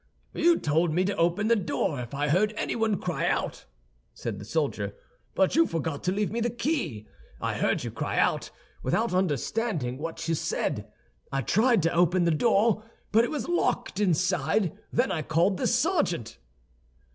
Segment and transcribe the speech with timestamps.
[0.33, 3.65] "You told me to open the door if I heard anyone cry out,"
[4.15, 4.95] said the soldier;
[5.35, 7.07] "but you forgot to leave me the key.
[7.39, 8.49] I heard you cry out,
[8.81, 10.91] without understanding what you said.
[11.31, 15.67] I tried to open the door, but it was locked inside; then I called the
[15.67, 16.39] sergeant."